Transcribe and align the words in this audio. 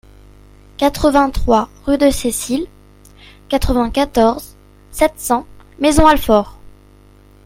quatre-vingt-trois 0.77 1.69
rue 1.85 1.99
de 1.99 2.09
Cécile, 2.09 2.65
quatre-vingt-quatorze, 3.49 4.57
sept 4.89 5.13
cents, 5.19 5.45
Maisons-Alfort 5.77 6.57